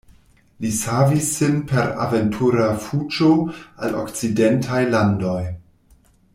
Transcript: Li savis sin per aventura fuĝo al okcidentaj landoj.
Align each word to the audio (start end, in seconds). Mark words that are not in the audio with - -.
Li 0.63 0.69
savis 0.77 1.27
sin 1.39 1.59
per 1.71 1.91
aventura 2.07 2.71
fuĝo 2.87 3.31
al 3.89 4.01
okcidentaj 4.07 4.83
landoj. 4.97 5.41